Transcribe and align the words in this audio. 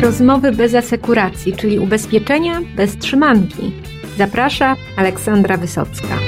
Rozmowy 0.00 0.52
bez 0.52 0.74
asekuracji, 0.74 1.52
czyli 1.52 1.78
ubezpieczenia 1.78 2.60
bez 2.76 2.96
trzymanki. 2.96 3.72
Zaprasza 4.18 4.76
Aleksandra 4.96 5.56
Wysocka. 5.56 6.18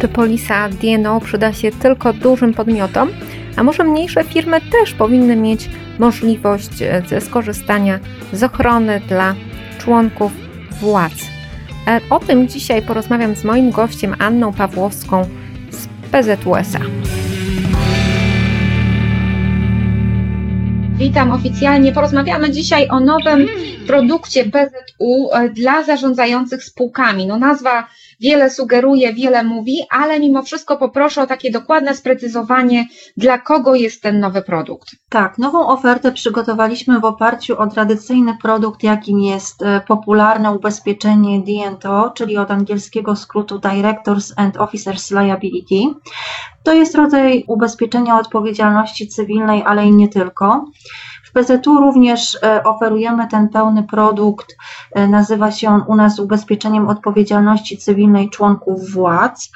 Czy 0.00 0.08
polisa 0.08 0.68
DNO 0.68 1.20
przyda 1.20 1.52
się 1.52 1.70
tylko 1.72 2.12
dużym 2.12 2.54
podmiotom? 2.54 3.08
A 3.56 3.62
może 3.62 3.84
mniejsze 3.84 4.24
firmy 4.24 4.60
też 4.60 4.94
powinny 4.94 5.36
mieć 5.36 5.70
możliwość 5.98 6.82
e, 6.82 7.20
skorzystania 7.20 7.98
z 8.32 8.42
ochrony 8.42 9.00
dla 9.08 9.34
członków 9.78 10.32
władz? 10.80 11.26
E, 11.86 12.00
o 12.10 12.20
tym 12.20 12.48
dzisiaj 12.48 12.82
porozmawiam 12.82 13.36
z 13.36 13.44
moim 13.44 13.70
gościem 13.70 14.14
Anną 14.18 14.52
Pawłowską 14.52 15.28
z 15.70 15.88
PZUSA. 16.12 16.80
Witam 20.98 21.30
oficjalnie. 21.30 21.92
Porozmawiamy 21.92 22.50
dzisiaj 22.50 22.88
o 22.88 23.00
nowym 23.00 23.46
produkcie 23.86 24.44
PZU 24.44 25.30
e, 25.32 25.48
dla 25.48 25.82
zarządzających 25.82 26.64
spółkami. 26.64 27.26
No 27.26 27.38
nazwa 27.38 27.88
wiele 28.20 28.50
sugeruje, 28.50 29.12
wiele 29.12 29.44
mówi, 29.44 29.82
ale 29.90 30.20
mimo 30.20 30.42
wszystko 30.42 30.76
poproszę 30.76 31.22
o 31.22 31.26
takie 31.26 31.50
dokładne 31.50 31.94
sprecyzowanie, 31.94 32.84
dla 33.16 33.38
kogo 33.38 33.74
jest 33.74 34.02
ten 34.02 34.20
nowy 34.20 34.42
produkt. 34.42 34.88
Tak, 35.08 35.38
nową 35.38 35.66
ofertę 35.66 36.12
przygotowaliśmy 36.12 37.00
w 37.00 37.04
oparciu 37.04 37.58
o 37.58 37.66
tradycyjny 37.66 38.36
produkt, 38.42 38.82
jakim 38.82 39.20
jest 39.20 39.62
e, 39.62 39.80
popularne 39.88 40.52
ubezpieczenie 40.52 41.40
D&O, 41.40 42.10
czyli 42.10 42.36
od 42.36 42.50
angielskiego 42.50 43.16
skrótu 43.16 43.58
Directors 43.58 44.32
and 44.36 44.56
Officers 44.56 45.10
Liability. 45.10 45.94
To 46.62 46.72
jest 46.72 46.94
rodzaj 46.94 47.44
ubezpieczenia 47.46 48.18
odpowiedzialności 48.18 49.08
cywilnej, 49.08 49.62
ale 49.66 49.86
i 49.86 49.92
nie 49.92 50.08
tylko. 50.08 50.64
PZU 51.38 51.80
również 51.80 52.38
e, 52.42 52.64
oferujemy 52.64 53.28
ten 53.28 53.48
pełny 53.48 53.82
produkt. 53.82 54.56
E, 54.92 55.08
nazywa 55.08 55.50
się 55.50 55.68
on 55.68 55.82
u 55.86 55.96
nas 55.96 56.18
ubezpieczeniem 56.18 56.88
odpowiedzialności 56.88 57.78
cywilnej 57.78 58.30
członków 58.30 58.90
władz. 58.90 59.50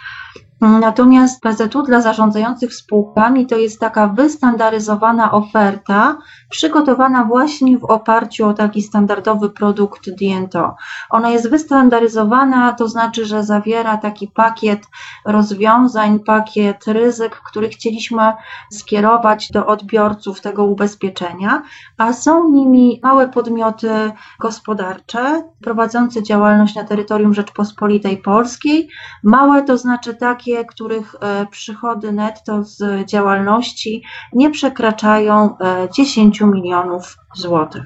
Natomiast 0.62 1.40
PZU 1.40 1.82
dla 1.82 2.00
zarządzających 2.00 2.74
spółkami 2.74 3.46
to 3.46 3.56
jest 3.56 3.80
taka 3.80 4.08
wystandaryzowana 4.08 5.32
oferta, 5.32 6.18
przygotowana 6.50 7.24
właśnie 7.24 7.78
w 7.78 7.84
oparciu 7.84 8.48
o 8.48 8.54
taki 8.54 8.82
standardowy 8.82 9.50
produkt 9.50 10.10
Diento. 10.10 10.74
Ona 11.10 11.30
jest 11.30 11.50
wystandaryzowana, 11.50 12.72
to 12.72 12.88
znaczy, 12.88 13.24
że 13.24 13.44
zawiera 13.44 13.96
taki 13.96 14.28
pakiet 14.28 14.82
rozwiązań, 15.26 16.20
pakiet 16.20 16.86
ryzyk, 16.86 17.40
który 17.46 17.68
chcieliśmy 17.68 18.32
skierować 18.72 19.48
do 19.52 19.66
odbiorców 19.66 20.40
tego 20.40 20.64
ubezpieczenia, 20.64 21.62
a 21.98 22.12
są 22.12 22.50
nimi 22.50 23.00
małe 23.02 23.28
podmioty 23.28 24.12
gospodarcze 24.40 25.42
prowadzące 25.62 26.22
działalność 26.22 26.74
na 26.74 26.84
terytorium 26.84 27.34
Rzeczpospolitej 27.34 28.16
Polskiej. 28.16 28.88
Małe 29.22 29.62
to 29.62 29.78
znaczy 29.78 30.14
takie, 30.14 30.51
takie, 30.52 30.64
których 30.64 31.14
e, 31.20 31.46
przychody 31.50 32.12
netto 32.12 32.64
z 32.64 33.06
działalności 33.06 34.02
nie 34.32 34.50
przekraczają 34.50 35.56
10 35.96 36.42
e, 36.42 36.46
milionów 36.46 37.16
złotych. 37.36 37.82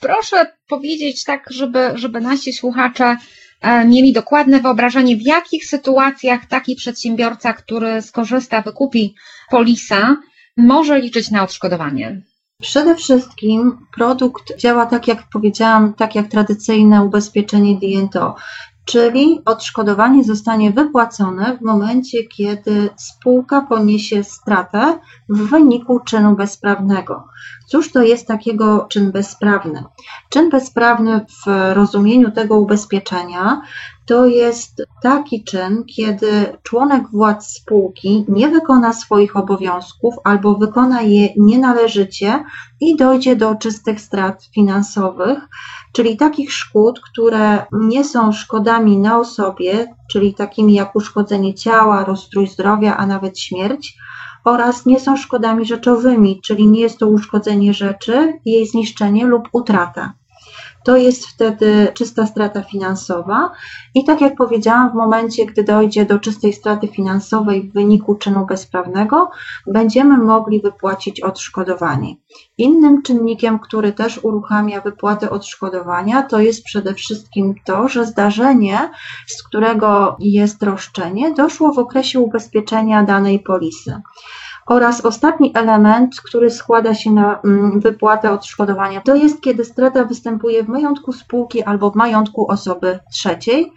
Proszę 0.00 0.46
powiedzieć 0.68 1.24
tak, 1.24 1.46
żeby, 1.50 1.92
żeby 1.94 2.20
nasi 2.20 2.52
słuchacze 2.52 3.16
e, 3.60 3.84
mieli 3.84 4.12
dokładne 4.12 4.60
wyobrażenie, 4.60 5.16
w 5.16 5.22
jakich 5.22 5.66
sytuacjach 5.66 6.46
taki 6.46 6.76
przedsiębiorca, 6.76 7.52
który 7.52 8.02
skorzysta, 8.02 8.62
wykupi 8.62 9.14
polisa, 9.50 10.16
może 10.56 11.00
liczyć 11.00 11.30
na 11.30 11.42
odszkodowanie. 11.42 12.22
Przede 12.60 12.94
wszystkim 12.94 13.78
produkt 13.96 14.58
działa 14.58 14.86
tak, 14.86 15.08
jak 15.08 15.22
powiedziałam, 15.32 15.94
tak 15.94 16.14
jak 16.14 16.28
tradycyjne 16.28 17.04
ubezpieczenie 17.04 17.74
DNTO, 17.74 18.36
czyli 18.84 19.42
odszkodowanie 19.44 20.24
zostanie 20.24 20.70
wypłacone 20.70 21.58
w 21.58 21.60
momencie, 21.60 22.24
kiedy 22.24 22.90
spółka 22.96 23.60
poniesie 23.60 24.24
stratę 24.24 24.98
w 25.28 25.38
wyniku 25.50 26.00
czynu 26.00 26.36
bezprawnego. 26.36 27.28
Cóż 27.66 27.92
to 27.92 28.02
jest 28.02 28.26
takiego 28.26 28.86
czyn 28.88 29.12
bezprawny? 29.12 29.84
Czyn 30.30 30.50
bezprawny 30.50 31.26
w 31.46 31.74
rozumieniu 31.74 32.30
tego 32.30 32.58
ubezpieczenia 32.58 33.62
to 34.06 34.26
jest 34.26 34.82
taki 35.02 35.44
czyn, 35.44 35.84
kiedy 35.96 36.58
członek 36.62 37.02
władz 37.12 37.46
spółki 37.46 38.24
nie 38.28 38.48
wykona 38.48 38.92
swoich 38.92 39.36
obowiązków 39.36 40.14
albo 40.24 40.54
wykona 40.54 41.02
je 41.02 41.28
nienależycie 41.36 42.44
i 42.80 42.96
dojdzie 42.96 43.36
do 43.36 43.54
czystych 43.54 44.00
strat 44.00 44.44
finansowych, 44.54 45.38
czyli 45.92 46.16
takich 46.16 46.52
szkód, 46.52 47.00
które 47.00 47.66
nie 47.72 48.04
są 48.04 48.32
szkodami 48.32 48.98
na 48.98 49.18
osobie, 49.18 49.94
czyli 50.10 50.34
takimi 50.34 50.74
jak 50.74 50.96
uszkodzenie 50.96 51.54
ciała, 51.54 52.04
rozstrój 52.04 52.46
zdrowia, 52.46 52.96
a 52.96 53.06
nawet 53.06 53.38
śmierć, 53.38 53.96
oraz 54.44 54.86
nie 54.86 55.00
są 55.00 55.16
szkodami 55.16 55.66
rzeczowymi, 55.66 56.40
czyli 56.40 56.66
nie 56.66 56.80
jest 56.80 56.98
to 56.98 57.08
uszkodzenie 57.08 57.74
rzeczy, 57.74 58.38
jej 58.44 58.66
zniszczenie 58.66 59.26
lub 59.26 59.48
utrata 59.52 60.12
to 60.84 60.96
jest 60.96 61.26
wtedy 61.26 61.88
czysta 61.94 62.26
strata 62.26 62.62
finansowa. 62.62 63.50
I 63.94 64.04
tak 64.04 64.20
jak 64.20 64.36
powiedziałam, 64.36 64.90
w 64.90 64.94
momencie, 64.94 65.46
gdy 65.46 65.64
dojdzie 65.64 66.06
do 66.06 66.18
czystej 66.18 66.52
straty 66.52 66.88
finansowej 66.88 67.62
w 67.62 67.72
wyniku 67.72 68.14
czynu 68.14 68.46
bezprawnego, 68.46 69.30
będziemy 69.66 70.18
mogli 70.18 70.60
wypłacić 70.60 71.20
odszkodowanie. 71.20 72.14
Innym 72.58 73.02
czynnikiem, 73.02 73.58
który 73.58 73.92
też 73.92 74.20
uruchamia 74.22 74.80
wypłatę 74.80 75.30
odszkodowania, 75.30 76.22
to 76.22 76.40
jest 76.40 76.64
przede 76.64 76.94
wszystkim 76.94 77.54
to, 77.64 77.88
że 77.88 78.06
zdarzenie, 78.06 78.90
z 79.26 79.42
którego 79.42 80.16
jest 80.20 80.62
roszczenie, 80.62 81.34
doszło 81.34 81.72
w 81.72 81.78
okresie 81.78 82.20
ubezpieczenia 82.20 83.02
danej 83.02 83.40
polisy. 83.40 84.00
Oraz 84.66 85.04
ostatni 85.04 85.52
element, 85.54 86.20
który 86.20 86.50
składa 86.50 86.94
się 86.94 87.10
na 87.10 87.40
mm, 87.40 87.80
wypłatę 87.80 88.32
odszkodowania, 88.32 89.00
to 89.00 89.14
jest 89.14 89.40
kiedy 89.40 89.64
strata 89.64 90.04
występuje 90.04 90.64
w 90.64 90.68
majątku 90.68 91.12
spółki 91.12 91.62
albo 91.62 91.90
w 91.90 91.94
majątku 91.94 92.50
osoby 92.50 92.98
trzeciej, 93.12 93.72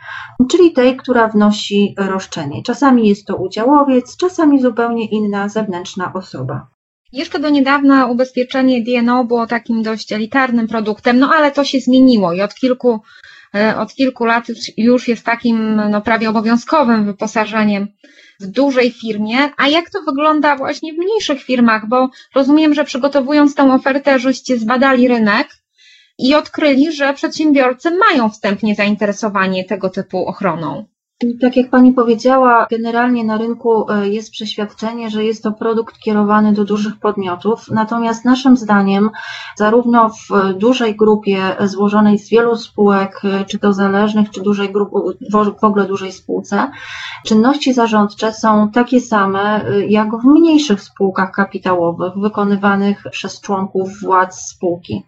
czyli 0.52 0.74
tej, 0.74 0.98
która 0.98 1.28
wnosi 1.28 1.96
roszczenie. 1.98 2.64
Czasami 2.64 3.10
jest 3.10 3.26
to 3.26 3.36
udziałowiec, 3.36 4.18
czasami 4.18 4.62
zupełnie 4.62 5.06
inna 5.06 5.50
zewnętrzna 5.50 6.14
osoba. 6.14 6.68
Jeszcze 7.12 7.40
do 7.40 7.50
niedawna 7.50 8.06
ubezpieczenie 8.06 8.84
DNO 8.84 9.24
było 9.24 9.48
takim 9.48 9.84
dość 9.84 10.12
elitarnym 10.12 10.68
produktem, 10.68 11.20
no 11.20 11.30
ale 11.36 11.52
to 11.52 11.64
się 11.64 11.80
zmieniło 11.80 12.34
i 12.34 12.42
od 12.42 12.56
kilku, 12.56 13.02
od 13.78 13.94
kilku 13.94 14.26
lat 14.26 14.46
już 14.78 15.08
jest 15.08 15.26
takim 15.26 15.76
no, 15.90 16.02
prawie 16.02 16.30
obowiązkowym 16.30 17.06
wyposażeniem 17.06 17.88
w 18.40 18.46
dużej 18.46 18.92
firmie, 18.92 19.38
a 19.58 19.68
jak 19.68 19.90
to 19.90 20.02
wygląda 20.02 20.56
właśnie 20.56 20.94
w 20.94 20.98
mniejszych 20.98 21.44
firmach, 21.44 21.88
bo 21.88 22.10
rozumiem, 22.36 22.74
że 22.74 22.84
przygotowując 22.84 23.56
tę 23.56 23.74
ofertę, 23.74 24.20
żeście 24.20 24.58
zbadali 24.58 25.08
rynek 25.08 25.48
i 26.20 26.36
odkryli, 26.36 26.92
że 26.92 27.14
przedsiębiorcy 27.14 27.92
mają 27.92 28.30
wstępnie 28.30 28.76
zainteresowanie 28.76 29.66
tego 29.66 29.90
typu 29.90 30.28
ochroną. 30.28 30.86
Tak 31.42 31.58
jak 31.58 31.70
Pani 31.70 31.94
powiedziała, 31.94 32.68
generalnie 32.70 33.24
na 33.24 33.38
rynku 33.38 33.92
e, 33.92 34.10
jest 34.10 34.32
przeświadczenie, 34.32 35.10
że 35.10 35.24
jest 35.24 35.44
to 35.44 35.52
produkt 35.52 36.00
kierowany 36.00 36.54
do 36.54 36.66
dużych 36.66 37.00
podmiotów, 37.00 37.68
natomiast 37.72 38.26
naszym 38.26 38.58
zdaniem, 38.58 39.10
zarówno 39.56 40.10
w 40.10 40.54
dużej 40.54 40.96
grupie 40.96 41.56
złożonej 41.60 42.20
z 42.20 42.30
wielu 42.30 42.56
spółek, 42.56 43.22
e, 43.24 43.46
czy 43.46 43.60
to 43.60 43.74
zależnych, 43.74 44.30
czy 44.30 44.42
dużej 44.42 44.72
grupy, 44.72 44.98
w 45.62 45.64
ogóle 45.64 45.86
dużej 45.86 46.12
spółce, 46.12 46.72
czynności 47.26 47.74
zarządcze 47.74 48.34
są 48.34 48.72
takie 48.72 49.02
same 49.02 49.66
e, 49.66 49.86
jak 49.86 50.10
w 50.22 50.26
mniejszych 50.26 50.82
spółkach 50.82 51.32
kapitałowych, 51.32 52.14
wykonywanych 52.16 53.04
przez 53.12 53.42
członków 53.42 53.90
władz 54.02 54.36
spółki. 54.36 55.04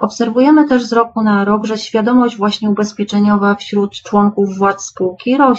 Obserwujemy 0.00 0.68
też 0.68 0.84
z 0.84 0.92
roku 0.92 1.22
na 1.22 1.44
rok, 1.44 1.66
że 1.66 1.78
świadomość 1.78 2.36
właśnie 2.36 2.70
ubezpieczeniowa 2.70 3.54
wśród 3.54 3.92
członków 3.92 4.58
władz 4.58 4.84
spółki 4.84 5.36
rośnie. 5.36 5.49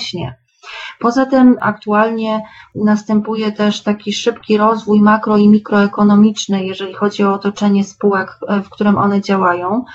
Poza 1.00 1.26
tym 1.26 1.58
aktualnie 1.62 2.42
następuje 2.76 3.52
też 3.52 3.84
taki 3.84 4.14
szybki 4.14 4.58
rozwój 4.58 5.02
makro 5.02 5.38
i 5.38 5.50
mikroekonomiczny, 5.50 6.66
jeżeli 6.66 6.94
chodzi 6.94 7.24
o 7.24 7.34
otoczenie 7.34 7.84
spółek, 7.84 8.40
w 8.64 8.70
którym 8.70 8.98
one 8.98 9.22
działają, 9.22 9.86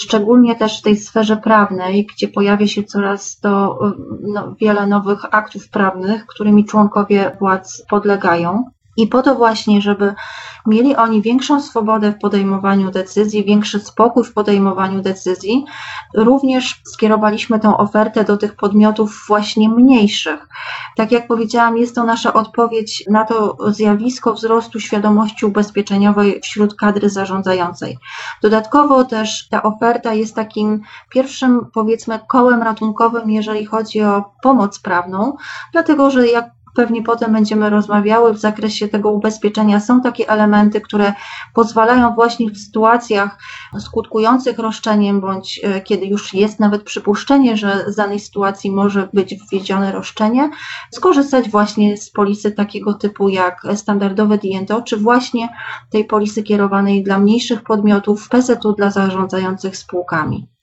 szczególnie 0.00 0.56
też 0.56 0.78
w 0.78 0.82
tej 0.82 0.96
sferze 0.96 1.36
prawnej, 1.36 2.06
gdzie 2.06 2.28
pojawia 2.28 2.66
się 2.66 2.84
coraz 2.84 3.40
to 3.40 3.78
no, 4.22 4.54
wiele 4.60 4.86
nowych 4.86 5.20
aktów 5.30 5.68
prawnych, 5.68 6.26
którymi 6.26 6.64
członkowie 6.64 7.36
władz 7.40 7.84
podlegają. 7.88 8.64
I 8.96 9.06
po 9.06 9.22
to 9.22 9.34
właśnie, 9.34 9.80
żeby 9.80 10.14
mieli 10.66 10.96
oni 10.96 11.22
większą 11.22 11.60
swobodę 11.60 12.12
w 12.12 12.18
podejmowaniu 12.18 12.90
decyzji, 12.90 13.44
większy 13.44 13.80
spokój 13.80 14.24
w 14.24 14.32
podejmowaniu 14.32 15.02
decyzji, 15.02 15.64
również 16.14 16.80
skierowaliśmy 16.84 17.60
tę 17.60 17.76
ofertę 17.76 18.24
do 18.24 18.36
tych 18.36 18.56
podmiotów 18.56 19.24
właśnie 19.28 19.68
mniejszych. 19.68 20.48
Tak 20.96 21.12
jak 21.12 21.26
powiedziałam, 21.26 21.76
jest 21.76 21.94
to 21.94 22.04
nasza 22.04 22.32
odpowiedź 22.32 23.04
na 23.10 23.24
to 23.24 23.56
zjawisko 23.66 24.34
wzrostu 24.34 24.80
świadomości 24.80 25.46
ubezpieczeniowej 25.46 26.40
wśród 26.40 26.74
kadry 26.74 27.10
zarządzającej. 27.10 27.98
Dodatkowo 28.42 29.04
też 29.04 29.48
ta 29.48 29.62
oferta 29.62 30.14
jest 30.14 30.34
takim 30.34 30.80
pierwszym, 31.10 31.66
powiedzmy, 31.74 32.20
kołem 32.28 32.62
ratunkowym, 32.62 33.30
jeżeli 33.30 33.66
chodzi 33.66 34.02
o 34.02 34.24
pomoc 34.42 34.78
prawną, 34.78 35.36
dlatego 35.72 36.10
że 36.10 36.28
jak 36.28 36.50
pewnie 36.74 37.02
potem 37.02 37.32
będziemy 37.32 37.70
rozmawiały 37.70 38.34
w 38.34 38.38
zakresie 38.38 38.88
tego 38.88 39.10
ubezpieczenia. 39.10 39.80
Są 39.80 40.00
takie 40.00 40.28
elementy, 40.28 40.80
które 40.80 41.12
pozwalają 41.54 42.14
właśnie 42.14 42.50
w 42.50 42.58
sytuacjach 42.58 43.38
skutkujących 43.78 44.58
roszczeniem, 44.58 45.20
bądź 45.20 45.60
e, 45.62 45.80
kiedy 45.80 46.06
już 46.06 46.34
jest 46.34 46.60
nawet 46.60 46.82
przypuszczenie, 46.82 47.56
że 47.56 47.84
z 47.88 47.96
danej 47.96 48.20
sytuacji 48.20 48.70
może 48.70 49.08
być 49.12 49.34
wwiedzione 49.52 49.92
roszczenie, 49.92 50.50
skorzystać 50.90 51.50
właśnie 51.50 51.96
z 51.96 52.10
polisy 52.10 52.52
takiego 52.52 52.94
typu 52.94 53.28
jak 53.28 53.62
standardowe 53.74 54.38
DNTO, 54.38 54.82
czy 54.82 54.96
właśnie 54.96 55.48
tej 55.90 56.04
polisy 56.04 56.42
kierowanej 56.42 57.02
dla 57.02 57.18
mniejszych 57.18 57.62
podmiotów 57.62 58.28
PZU 58.28 58.72
dla 58.72 58.90
zarządzających 58.90 59.76
spółkami. 59.76 60.53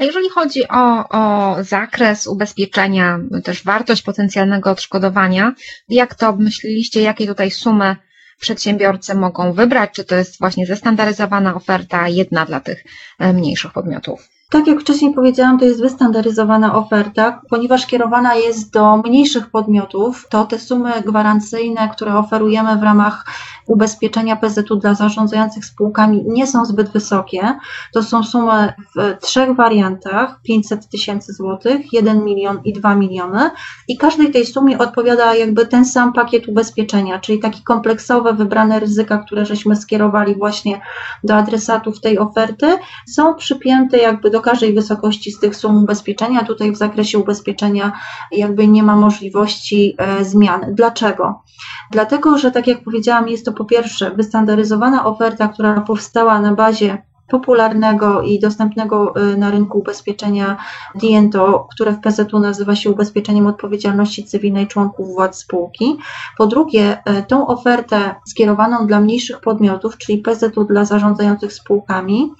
Jeżeli 0.00 0.28
chodzi 0.30 0.68
o, 0.68 1.08
o 1.08 1.56
zakres 1.64 2.26
ubezpieczenia, 2.26 3.20
też 3.44 3.64
wartość 3.64 4.02
potencjalnego 4.02 4.70
odszkodowania, 4.70 5.52
jak 5.88 6.14
to 6.14 6.28
obmyśliliście, 6.28 7.02
jakie 7.02 7.26
tutaj 7.26 7.50
sumy 7.50 7.96
przedsiębiorcy 8.40 9.14
mogą 9.14 9.52
wybrać? 9.52 9.90
Czy 9.92 10.04
to 10.04 10.14
jest 10.14 10.38
właśnie 10.38 10.66
zestandaryzowana 10.66 11.54
oferta, 11.54 12.08
jedna 12.08 12.46
dla 12.46 12.60
tych 12.60 12.84
e, 13.18 13.32
mniejszych 13.32 13.72
podmiotów? 13.72 14.37
Tak 14.50 14.66
jak 14.66 14.80
wcześniej 14.80 15.14
powiedziałam, 15.14 15.58
to 15.58 15.64
jest 15.64 15.80
wystandaryzowana 15.80 16.74
oferta, 16.74 17.40
ponieważ 17.50 17.86
kierowana 17.86 18.34
jest 18.34 18.72
do 18.72 18.96
mniejszych 18.96 19.50
podmiotów, 19.50 20.26
to 20.30 20.44
te 20.44 20.58
sumy 20.58 20.92
gwarancyjne, 21.06 21.88
które 21.88 22.14
oferujemy 22.14 22.76
w 22.76 22.82
ramach 22.82 23.26
ubezpieczenia 23.66 24.36
PZU 24.36 24.76
dla 24.76 24.94
zarządzających 24.94 25.64
spółkami 25.64 26.24
nie 26.26 26.46
są 26.46 26.64
zbyt 26.64 26.88
wysokie. 26.88 27.58
To 27.92 28.02
są 28.02 28.22
sumy 28.22 28.72
w 28.96 29.16
trzech 29.20 29.56
wariantach: 29.56 30.40
500 30.42 30.88
tysięcy 30.88 31.32
złotych, 31.32 31.92
1 31.92 32.24
milion 32.24 32.60
i 32.64 32.72
2 32.72 32.94
miliony. 32.94 33.50
I 33.88 33.96
każdej 33.96 34.30
tej 34.30 34.46
sumie 34.46 34.78
odpowiada 34.78 35.34
jakby 35.34 35.66
ten 35.66 35.84
sam 35.84 36.12
pakiet 36.12 36.48
ubezpieczenia, 36.48 37.18
czyli 37.18 37.38
taki 37.38 37.62
kompleksowe, 37.62 38.32
wybrane 38.32 38.80
ryzyka, 38.80 39.18
które 39.18 39.46
żeśmy 39.46 39.76
skierowali 39.76 40.34
właśnie 40.34 40.80
do 41.24 41.34
adresatów 41.34 42.00
tej 42.00 42.18
oferty, 42.18 42.78
są 43.08 43.34
przypięte 43.34 43.98
jakby 43.98 44.30
do 44.30 44.37
każdej 44.40 44.74
wysokości 44.74 45.32
z 45.32 45.40
tych 45.40 45.56
sum 45.56 45.76
ubezpieczenia. 45.76 46.44
Tutaj 46.44 46.72
w 46.72 46.76
zakresie 46.76 47.18
ubezpieczenia 47.18 47.92
jakby 48.32 48.68
nie 48.68 48.82
ma 48.82 48.96
możliwości 48.96 49.94
e, 49.98 50.24
zmian. 50.24 50.60
Dlaczego? 50.74 51.42
Dlatego, 51.90 52.38
że 52.38 52.50
tak 52.50 52.66
jak 52.66 52.84
powiedziałam, 52.84 53.28
jest 53.28 53.44
to 53.44 53.52
po 53.52 53.64
pierwsze 53.64 54.10
wystandaryzowana 54.10 55.04
oferta, 55.06 55.48
która 55.48 55.80
powstała 55.80 56.40
na 56.40 56.54
bazie 56.54 57.02
popularnego 57.28 58.22
i 58.22 58.40
dostępnego 58.40 59.14
y, 59.32 59.36
na 59.36 59.50
rynku 59.50 59.78
ubezpieczenia 59.78 60.56
DIENTO, 60.94 61.68
które 61.74 61.92
w 61.92 62.00
PZU 62.00 62.38
nazywa 62.38 62.76
się 62.76 62.90
ubezpieczeniem 62.90 63.46
odpowiedzialności 63.46 64.24
cywilnej 64.24 64.66
członków 64.66 65.08
władz 65.14 65.38
spółki. 65.38 65.98
Po 66.38 66.46
drugie, 66.46 66.98
y, 67.18 67.22
tą 67.22 67.46
ofertę 67.46 68.14
skierowaną 68.26 68.86
dla 68.86 69.00
mniejszych 69.00 69.40
podmiotów, 69.40 69.98
czyli 69.98 70.18
PZU 70.18 70.64
dla 70.64 70.84
zarządzających 70.84 71.52
spółkami, 71.52 72.32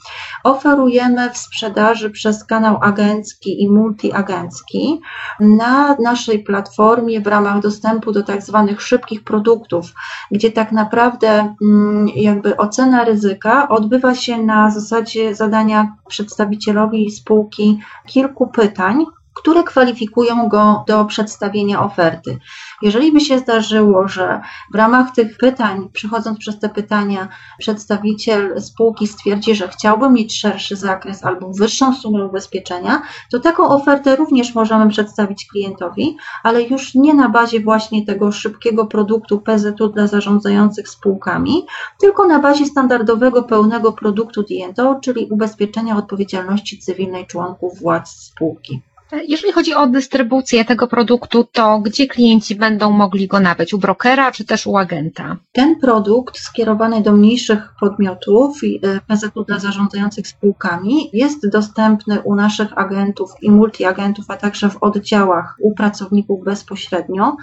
oferujemy 0.45 1.31
w 1.31 1.39
sprzedaży 1.39 2.11
przez 2.11 2.45
kanał 2.45 2.79
agencki 2.83 3.63
i 3.63 3.71
multiagencki 3.71 5.01
na 5.41 5.97
naszej 6.03 6.45
platformie 6.45 7.21
w 7.21 7.27
ramach 7.27 7.61
dostępu 7.61 8.13
do 8.13 8.23
tak 8.23 8.43
zwanych 8.43 8.83
szybkich 8.83 9.25
produktów, 9.25 9.93
gdzie 10.31 10.53
tak 10.53 10.73
naprawdę 10.73 11.55
mm, 11.63 12.09
jakby 12.09 12.57
ocena 12.57 13.05
ryzyka 13.05 13.69
odbywa 13.69 14.15
się 14.15 14.43
na 14.43 14.71
zasadzie 14.81 15.35
zadania 15.35 15.97
przedstawicielowi 16.09 17.11
spółki 17.11 17.79
kilku 18.07 18.47
pytań, 18.47 19.05
które 19.39 19.63
kwalifikują 19.65 20.49
go 20.49 20.85
do 20.87 21.05
przedstawienia 21.05 21.83
oferty. 21.83 22.39
Jeżeli 22.83 23.13
by 23.13 23.21
się 23.21 23.39
zdarzyło, 23.39 24.09
że 24.09 24.41
w 24.73 24.77
ramach 24.77 25.11
tych 25.11 25.39
pytań, 25.39 25.89
przechodząc 25.93 26.39
przez 26.39 26.59
te 26.59 26.69
pytania, 26.69 27.29
przedstawiciel 27.59 28.61
spółki 28.61 29.07
stwierdzi, 29.07 29.55
że 29.55 29.69
chciałby 29.69 30.11
mieć 30.11 30.41
szerszy 30.41 30.77
zakres 30.77 31.25
albo 31.25 31.53
wyższą 31.53 31.95
sumę 31.95 32.27
ubezpieczenia, 32.27 33.03
to 33.31 33.41
taką 33.41 33.69
ofertę 33.69 34.17
również 34.17 34.55
możemy 34.55 34.89
przedstawić 34.91 35.47
klientowi, 35.47 36.17
ale 36.43 36.63
już 36.63 36.95
nie 36.95 37.15
na 37.15 37.29
bazie 37.29 37.61
właśnie 37.61 38.07
tego 38.07 38.33
szybkiego 38.33 38.87
produktu 38.87 39.41
PZU 39.41 39.89
dla 39.89 40.07
zarządzających 40.07 40.89
spółkami, 40.89 41.67
tylko 42.01 42.27
na 42.27 42.39
bazie 42.39 42.67
standardowego 42.67 43.43
pełnego 43.43 43.93
produktu 43.93 44.43
DNTO, 44.43 45.01
czyli 45.03 45.27
ubezpieczenia 45.31 45.97
odpowiedzialności 45.97 46.79
cywilnej 46.79 47.27
członków 47.27 47.79
władz 47.79 48.11
spółki. 48.11 48.83
Jeżeli 49.29 49.53
chodzi 49.53 49.75
o 49.75 49.87
dystrybucję 49.87 50.65
tego 50.65 50.87
produktu, 50.87 51.45
to 51.53 51.79
gdzie 51.79 52.07
klienci 52.07 52.57
będą 52.57 52.91
mogli 52.91 53.27
go 53.29 53.41
nabyć? 53.41 53.75
U 53.75 53.79
brokera 53.79 54.33
czy 54.33 54.45
też 54.45 54.67
u 54.67 54.77
agenta? 54.77 55.37
Ten 55.53 55.81
produkt 55.81 56.39
skierowany 56.39 57.03
do 57.03 57.13
mniejszych 57.13 57.75
podmiotów, 57.81 58.61
e, 58.65 59.01
PZU 59.01 59.45
dla 59.45 59.59
zarządzających 59.59 60.27
spółkami, 60.27 61.11
jest 61.13 61.51
dostępny 61.51 62.21
u 62.21 62.35
naszych 62.35 62.79
agentów 62.79 63.31
i 63.43 63.51
multiagentów, 63.51 64.25
a 64.29 64.37
także 64.37 64.71
w 64.71 64.83
oddziałach 64.83 65.57
u 65.61 65.75
pracowników 65.75 66.45
bezpośrednio. 66.45 67.37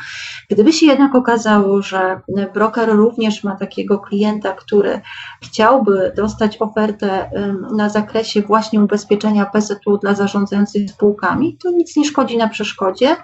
Gdyby 0.49 0.73
się 0.73 0.85
jednak 0.85 1.15
okazało, 1.15 1.81
że 1.81 2.21
broker 2.53 2.89
również 2.89 3.43
ma 3.43 3.55
takiego 3.55 3.99
klienta, 3.99 4.53
który 4.53 5.01
chciałby 5.43 6.13
dostać 6.15 6.57
ofertę 6.61 7.29
na 7.75 7.89
zakresie 7.89 8.41
właśnie 8.41 8.81
ubezpieczenia 8.81 9.45
PZU 9.45 9.97
dla 10.01 10.13
zarządzających 10.13 10.91
spółkami, 10.91 11.54
to 11.63 11.71
nic 11.71 11.95
nie 11.95 12.05
szkodzi 12.05 12.37
na 12.37 12.49
przeszkodzie. 12.49 13.15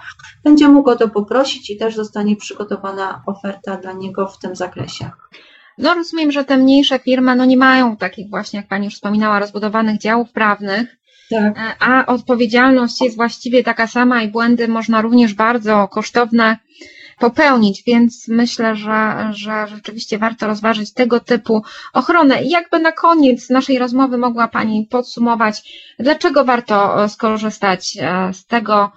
Będzie 0.44 0.68
mógł 0.68 0.90
o 0.90 0.96
to 0.96 1.10
poprosić 1.10 1.70
i 1.70 1.78
też 1.78 1.96
zostanie 1.96 2.36
przygotowana 2.36 3.24
oferta 3.26 3.78
dla 3.78 3.94
niego 3.94 4.28
w 4.28 4.40
tym 4.40 4.56
zakresie. 4.56 5.10
No 5.78 5.94
rozumiem, 5.94 6.32
że 6.32 6.46
te 6.46 6.58
mniejsze 6.58 7.00
firmy 7.00 7.36
no 7.36 7.46
nie 7.46 7.58
mają 7.58 7.98
takich 7.98 8.30
właśnie, 8.30 8.58
jak 8.58 8.68
Pani 8.68 8.86
już 8.86 8.94
wspominała, 8.94 9.40
rozbudowanych 9.40 10.00
działów 10.00 10.32
prawnych, 10.32 10.98
tak. 11.32 11.78
A 11.80 12.06
odpowiedzialność 12.06 13.02
jest 13.02 13.16
właściwie 13.16 13.64
taka 13.64 13.88
sama 13.88 14.24
i 14.24 14.28
błędy 14.28 14.68
można 14.68 15.02
również 15.02 15.34
bardzo 15.34 15.88
kosztowne 15.88 16.58
popełnić, 17.22 17.84
więc 17.88 18.28
myślę, 18.28 18.76
że, 18.76 19.30
że 19.32 19.68
rzeczywiście 19.68 20.18
warto 20.18 20.48
rozważyć 20.48 20.94
tego 20.94 21.20
typu 21.20 21.64
ochronę. 21.94 22.44
I 22.44 22.50
jakby 22.50 22.80
na 22.80 22.92
koniec 22.92 23.50
naszej 23.50 23.80
rozmowy 23.80 24.18
mogła 24.18 24.48
Pani 24.48 24.88
podsumować, 24.90 25.64
dlaczego 26.00 26.46
warto 26.46 27.04
e, 27.04 27.10
skorzystać 27.10 27.98
e, 28.02 28.34
z 28.34 28.46
tego 28.46 28.92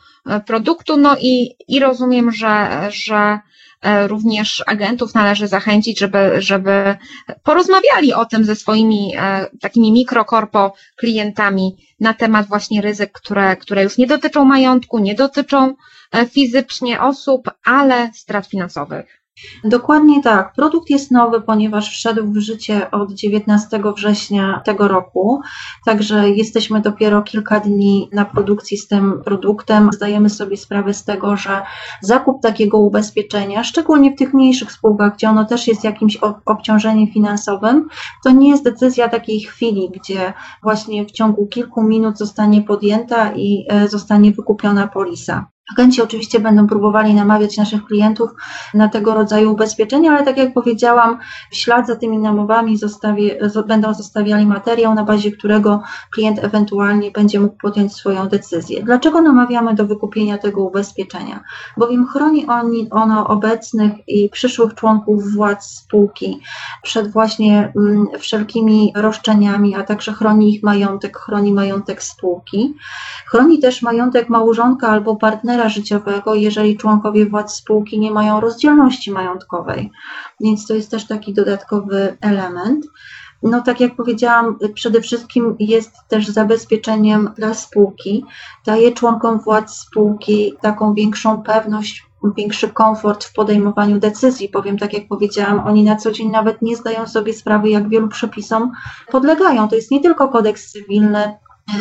produktu, 0.47 0.97
no 0.97 1.16
i, 1.21 1.57
i 1.69 1.81
rozumiem, 1.81 2.33
że, 2.33 2.69
że 2.90 3.38
również 4.07 4.62
agentów 4.66 5.14
należy 5.14 5.49
zachęcić, 5.49 5.99
żeby, 5.99 6.31
żeby 6.38 6.97
porozmawiali 7.43 8.14
o 8.14 8.25
tym 8.25 8.45
ze 8.45 8.57
swoimi 8.57 9.12
takimi 9.61 9.93
mikrokorpo 9.93 10.75
klientami 10.97 11.76
na 12.00 12.14
temat 12.14 12.47
właśnie 12.47 12.81
ryzyk, 12.81 13.12
które, 13.12 13.57
które 13.57 13.83
już 13.83 13.99
nie 13.99 14.07
dotyczą 14.07 14.45
majątku, 14.45 14.99
nie 14.99 15.14
dotyczą 15.14 15.75
E, 16.14 16.26
fizycznie 16.26 17.00
osób, 17.00 17.50
ale 17.64 18.11
strat 18.14 18.47
finansowych. 18.47 19.24
Dokładnie 19.64 20.23
tak. 20.23 20.53
Produkt 20.53 20.91
jest 20.91 21.11
nowy, 21.11 21.41
ponieważ 21.41 21.91
wszedł 21.91 22.33
w 22.33 22.37
życie 22.37 22.91
od 22.91 23.12
19 23.12 23.81
września 23.97 24.62
tego 24.64 24.88
roku, 24.88 25.41
także 25.85 26.31
jesteśmy 26.31 26.81
dopiero 26.81 27.23
kilka 27.23 27.61
dni 27.61 28.09
na 28.12 28.25
produkcji 28.25 28.76
z 28.76 28.88
tym 28.88 29.23
produktem. 29.25 29.91
Zdajemy 29.93 30.31
sobie 30.31 30.57
sprawę 30.57 30.95
z 30.95 31.05
tego, 31.05 31.37
że 31.37 31.62
zakup 32.00 32.43
takiego 32.43 32.79
ubezpieczenia, 32.79 33.64
szczególnie 33.64 34.12
w 34.12 34.19
tych 34.19 34.35
mniejszych 34.35 34.73
spółkach, 34.73 35.14
gdzie 35.14 35.31
ono 35.31 35.45
też 35.45 35.69
jest 35.69 35.85
jakimś 35.85 36.19
obciążeniem 36.45 37.07
finansowym, 37.07 37.88
to 38.25 38.31
nie 38.31 38.50
jest 38.50 38.64
decyzja 38.64 39.09
takiej 39.09 39.41
chwili, 39.41 39.91
gdzie 39.95 40.33
właśnie 40.62 41.05
w 41.05 41.11
ciągu 41.11 41.47
kilku 41.47 41.83
minut 41.83 42.19
zostanie 42.19 42.62
podjęta 42.62 43.33
i 43.33 43.67
e, 43.71 43.88
zostanie 43.88 44.33
wykupiona 44.33 44.88
polisa. 44.88 45.53
Agenci 45.73 46.02
oczywiście 46.02 46.40
będą 46.40 46.66
próbowali 46.66 47.14
namawiać 47.14 47.56
naszych 47.56 47.85
klientów 47.85 48.30
na 48.75 48.88
tego 48.88 49.14
rodzaju 49.14 49.52
ubezpieczenia, 49.52 50.12
ale 50.12 50.25
tak 50.25 50.37
jak 50.37 50.54
powiedziałam, 50.54 51.18
w 51.50 51.56
ślad 51.56 51.87
za 51.87 51.97
tymi 51.97 52.18
namowami 52.18 52.78
będą 53.66 53.94
zostawiali 53.94 54.47
materiał, 54.47 54.94
na 54.94 55.04
bazie 55.04 55.33
którego 55.33 55.83
klient 56.11 56.44
ewentualnie 56.44 57.11
będzie 57.11 57.40
mógł 57.40 57.56
podjąć 57.56 57.94
swoją 57.94 58.28
decyzję. 58.28 58.83
Dlaczego 58.83 59.23
namawiamy 59.23 59.75
do 59.75 59.87
wykupienia 59.87 60.38
tego 60.38 60.64
ubezpieczenia? 60.64 61.40
Bowiem 61.76 62.06
chroni 62.06 62.47
oni, 62.47 62.88
ono 62.90 63.26
obecnych 63.26 63.92
i 64.09 64.28
przyszłych 64.28 64.75
członków 64.75 65.33
władz 65.33 65.66
spółki 65.66 66.40
przed 66.83 67.12
właśnie 67.12 67.73
mm, 67.76 68.06
wszelkimi 68.18 68.92
roszczeniami, 68.97 69.75
a 69.75 69.83
także 69.83 70.12
chroni 70.12 70.54
ich 70.54 70.62
majątek, 70.62 71.18
chroni 71.18 71.52
majątek 71.52 72.02
spółki. 72.02 72.75
Chroni 73.26 73.59
też 73.59 73.83
majątek 73.83 74.28
małżonka 74.28 74.88
albo 74.88 75.16
partnera 75.16 75.53
partnera 75.54 75.68
życiowego, 75.68 76.34
jeżeli 76.34 76.76
członkowie 76.76 77.26
władz 77.26 77.54
spółki 77.54 77.99
nie 77.99 78.11
mają 78.11 78.40
rozdzielności 78.40 79.11
majątkowej. 79.11 79.90
Więc 80.40 80.66
to 80.66 80.75
jest 80.75 80.90
też 80.90 81.06
taki 81.06 81.34
dodatkowy 81.34 82.16
element. 82.20 82.87
No, 83.42 83.62
tak 83.62 83.80
jak 83.80 83.96
powiedziałam, 83.96 84.58
przede 84.75 85.00
wszystkim 85.00 85.56
jest 85.58 85.92
też 86.08 86.28
zabezpieczeniem 86.28 87.30
dla 87.37 87.54
spółki, 87.54 88.25
daje 88.66 88.92
członkom 88.92 89.40
władz 89.40 89.76
spółki 89.76 90.54
taką 90.61 90.94
większą 90.94 91.42
pewność, 91.42 92.06
większy 92.37 92.68
komfort 92.68 93.25
w 93.25 93.32
podejmowaniu 93.32 93.99
decyzji, 93.99 94.50
bowiem, 94.52 94.78
tak 94.78 94.92
jak 94.92 95.08
powiedziałam, 95.08 95.58
oni 95.66 95.84
na 95.84 95.96
co 95.96 96.12
dzień 96.12 96.30
nawet 96.30 96.62
nie 96.62 96.76
zdają 96.76 97.06
sobie 97.06 97.32
sprawy, 97.32 97.68
jak 97.68 97.88
wielu 97.88 98.08
przepisom 98.08 98.73
podlegają. 99.11 99.68
To 99.68 99.76
jest 99.76 99.90
nie 99.90 100.00
tylko 100.00 100.28
kodeks 100.28 100.73
cywilny, 100.73 101.34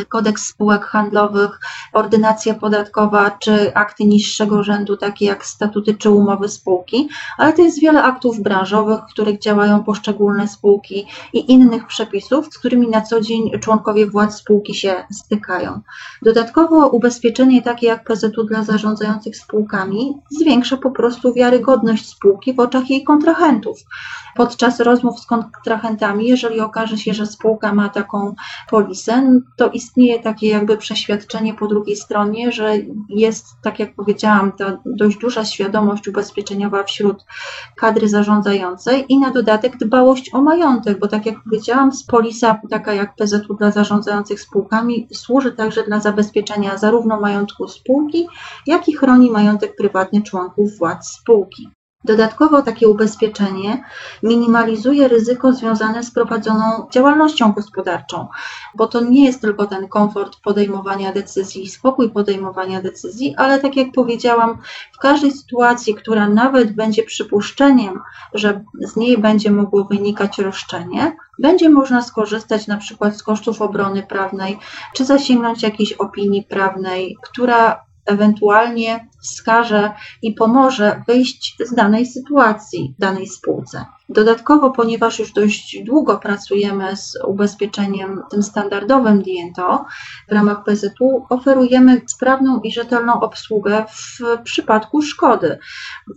kodeks 0.09 0.47
spółek 0.47 0.85
handlowych, 0.85 1.59
ordynacja 1.93 2.53
podatkowa 2.53 3.31
czy 3.31 3.73
akty 3.73 4.05
niższego 4.05 4.63
rzędu, 4.63 4.97
takie 4.97 5.25
jak 5.25 5.45
statuty 5.45 5.93
czy 5.93 6.09
umowy 6.09 6.49
spółki, 6.49 7.09
ale 7.37 7.53
to 7.53 7.61
jest 7.61 7.81
wiele 7.81 8.03
aktów 8.03 8.39
branżowych, 8.39 8.99
w 8.99 9.13
których 9.13 9.39
działają 9.39 9.83
poszczególne 9.83 10.47
spółki 10.47 11.05
i 11.33 11.51
innych 11.51 11.87
przepisów, 11.87 12.45
z 12.45 12.59
którymi 12.59 12.87
na 12.87 13.01
co 13.01 13.21
dzień 13.21 13.51
członkowie 13.59 14.07
władz 14.07 14.35
spółki 14.35 14.75
się 14.75 15.03
stykają. 15.11 15.81
Dodatkowo 16.21 16.87
ubezpieczenie 16.87 17.61
takie 17.61 17.87
jak 17.87 18.03
PZU 18.03 18.43
dla 18.43 18.63
zarządzających 18.63 19.37
spółkami 19.37 20.13
zwiększa 20.31 20.77
po 20.77 20.91
prostu 20.91 21.33
wiarygodność 21.33 22.09
spółki 22.09 22.53
w 22.53 22.59
oczach 22.59 22.89
jej 22.89 23.03
kontrahentów. 23.03 23.79
Podczas 24.35 24.79
rozmów 24.79 25.19
z 25.19 25.25
kontrahentami, 25.25 26.27
jeżeli 26.27 26.59
okaże 26.59 26.97
się, 26.97 27.13
że 27.13 27.25
spółka 27.25 27.73
ma 27.73 27.89
taką 27.89 28.35
polisę, 28.69 29.39
to 29.57 29.69
istnieje 29.73 30.19
takie 30.19 30.47
jakby 30.47 30.77
przeświadczenie 30.77 31.53
po 31.53 31.67
drugiej 31.67 31.95
stronie, 31.95 32.51
że 32.51 32.73
jest, 33.09 33.45
tak 33.63 33.79
jak 33.79 33.95
powiedziałam, 33.95 34.51
ta 34.51 34.77
dość 34.85 35.17
duża 35.17 35.45
świadomość 35.45 36.07
ubezpieczeniowa 36.07 36.83
wśród 36.83 37.25
kadry 37.77 38.09
zarządzającej 38.09 39.05
i 39.09 39.19
na 39.19 39.31
dodatek 39.31 39.77
dbałość 39.77 40.33
o 40.33 40.41
majątek, 40.41 40.99
bo 40.99 41.07
tak 41.07 41.25
jak 41.25 41.35
powiedziałam, 41.43 41.91
polisa 42.07 42.61
taka 42.69 42.93
jak 42.93 43.15
PZU 43.15 43.53
dla 43.53 43.71
zarządzających 43.71 44.41
spółkami 44.41 45.07
służy 45.13 45.51
także 45.51 45.83
dla 45.83 45.99
zabezpieczenia 45.99 46.77
zarówno 46.77 47.19
majątku 47.19 47.67
spółki, 47.67 48.27
jak 48.67 48.87
i 48.89 48.93
chroni 48.93 49.31
majątek 49.31 49.75
prywatny 49.75 50.21
członków 50.21 50.77
władz 50.77 51.07
spółki. 51.07 51.69
Dodatkowo 52.05 52.61
takie 52.61 52.87
ubezpieczenie 52.87 53.83
minimalizuje 54.23 55.07
ryzyko 55.07 55.53
związane 55.53 56.03
z 56.03 56.11
prowadzoną 56.11 56.87
działalnością 56.91 57.51
gospodarczą, 57.51 58.27
bo 58.75 58.87
to 58.87 59.01
nie 59.01 59.25
jest 59.25 59.41
tylko 59.41 59.65
ten 59.65 59.87
komfort 59.87 60.37
podejmowania 60.43 61.13
decyzji, 61.13 61.69
spokój 61.69 62.09
podejmowania 62.09 62.81
decyzji, 62.81 63.35
ale 63.37 63.59
tak 63.59 63.75
jak 63.75 63.91
powiedziałam, 63.91 64.57
w 64.93 64.97
każdej 64.97 65.31
sytuacji, 65.31 65.95
która 65.95 66.29
nawet 66.29 66.71
będzie 66.75 67.03
przypuszczeniem, 67.03 67.99
że 68.33 68.63
z 68.81 68.95
niej 68.95 69.17
będzie 69.17 69.51
mogło 69.51 69.83
wynikać 69.83 70.39
roszczenie, 70.39 71.15
będzie 71.39 71.69
można 71.69 72.01
skorzystać 72.01 72.67
na 72.67 72.77
przykład 72.77 73.17
z 73.17 73.23
kosztów 73.23 73.61
obrony 73.61 74.03
prawnej, 74.03 74.59
czy 74.93 75.05
zasięgnąć 75.05 75.63
jakiejś 75.63 75.93
opinii 75.93 76.43
prawnej, 76.43 77.17
która 77.21 77.85
ewentualnie 78.05 79.07
wskaże 79.23 79.91
i 80.21 80.33
pomoże 80.33 81.03
wyjść 81.07 81.57
z 81.65 81.75
danej 81.75 82.05
sytuacji, 82.05 82.95
danej 82.99 83.27
spółce. 83.27 83.85
Dodatkowo, 84.09 84.71
ponieważ 84.71 85.19
już 85.19 85.33
dość 85.33 85.83
długo 85.83 86.17
pracujemy 86.17 86.97
z 86.97 87.17
ubezpieczeniem 87.27 88.21
tym 88.31 88.43
standardowym 88.43 89.23
DNTO, 89.23 89.85
w 90.29 90.33
ramach 90.33 90.63
PZU 90.63 91.25
oferujemy 91.29 92.01
sprawną 92.07 92.59
i 92.59 92.71
rzetelną 92.71 93.21
obsługę 93.21 93.85
w 93.89 94.19
przypadku 94.43 95.01
szkody. 95.01 95.59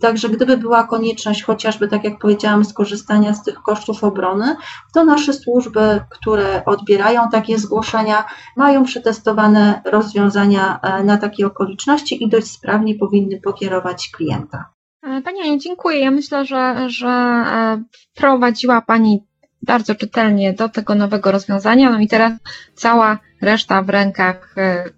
Także 0.01 0.29
gdyby 0.29 0.57
była 0.57 0.83
konieczność 0.83 1.43
chociażby, 1.43 1.87
tak 1.87 2.03
jak 2.03 2.19
powiedziałam, 2.19 2.65
skorzystania 2.65 3.33
z 3.33 3.43
tych 3.43 3.55
kosztów 3.55 4.03
obrony, 4.03 4.55
to 4.93 5.05
nasze 5.05 5.33
służby, 5.33 6.01
które 6.09 6.65
odbierają 6.65 7.29
takie 7.31 7.57
zgłoszenia, 7.59 8.25
mają 8.57 8.83
przetestowane 8.83 9.81
rozwiązania 9.85 10.79
e, 10.81 11.03
na 11.03 11.17
takie 11.17 11.47
okoliczności 11.47 12.23
i 12.23 12.29
dość 12.29 12.51
sprawnie 12.51 12.95
powinny 12.97 13.41
pokierować 13.41 14.09
klienta. 14.09 14.65
E, 15.03 15.21
Pani 15.21 15.41
Aniu, 15.41 15.57
dziękuję. 15.59 15.99
Ja 15.99 16.11
myślę, 16.11 16.45
że, 16.45 16.89
że 16.89 17.07
e, 17.07 17.83
wprowadziła 18.13 18.81
Pani 18.81 19.23
bardzo 19.61 19.95
czytelnie 19.95 20.53
do 20.53 20.69
tego 20.69 20.95
nowego 20.95 21.31
rozwiązania. 21.31 21.89
No 21.89 21.99
i 21.99 22.07
teraz 22.07 22.33
cała 22.75 23.19
reszta 23.41 23.81
w 23.81 23.89
rękach 23.89 24.55
e, 24.57 24.89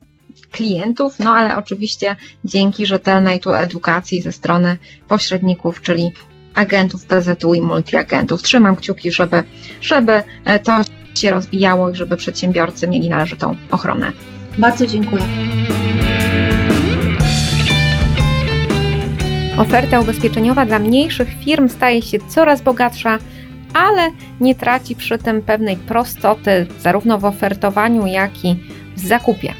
klientów, 0.51 1.19
no 1.19 1.31
ale 1.31 1.57
oczywiście 1.57 2.15
dzięki 2.45 2.85
rzetelnej 2.85 3.39
tu 3.39 3.53
edukacji 3.53 4.21
ze 4.21 4.31
strony 4.31 4.77
pośredników, 5.07 5.81
czyli 5.81 6.11
agentów 6.55 7.05
PZU 7.05 7.53
i 7.53 7.61
multiagentów. 7.61 8.41
Trzymam 8.41 8.75
kciuki, 8.75 9.11
żeby, 9.11 9.43
żeby 9.81 10.23
to 10.63 10.81
się 11.15 11.31
rozwijało 11.31 11.89
i 11.89 11.95
żeby 11.95 12.17
przedsiębiorcy 12.17 12.87
mieli 12.87 13.09
należytą 13.09 13.55
ochronę. 13.71 14.11
Bardzo 14.57 14.87
dziękuję. 14.87 15.23
Oferta 19.59 19.99
ubezpieczeniowa 19.99 20.65
dla 20.65 20.79
mniejszych 20.79 21.29
firm 21.43 21.69
staje 21.69 22.01
się 22.01 22.17
coraz 22.27 22.61
bogatsza, 22.61 23.17
ale 23.73 24.11
nie 24.41 24.55
traci 24.55 24.95
przy 24.95 25.17
tym 25.17 25.41
pewnej 25.41 25.77
prostoty 25.77 26.67
zarówno 26.79 27.17
w 27.17 27.25
ofertowaniu, 27.25 28.07
jak 28.07 28.45
i 28.45 28.55
w 28.95 28.99
zakupie. 28.99 29.53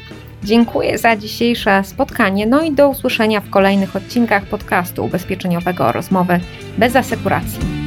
Dziękuję 0.44 0.98
za 0.98 1.16
dzisiejsze 1.16 1.84
spotkanie, 1.84 2.46
no 2.46 2.62
i 2.62 2.72
do 2.72 2.88
usłyszenia 2.88 3.40
w 3.40 3.50
kolejnych 3.50 3.96
odcinkach 3.96 4.46
podcastu 4.46 5.04
ubezpieczeniowego 5.04 5.92
Rozmowy 5.92 6.40
bez 6.78 6.96
asekuracji. 6.96 7.79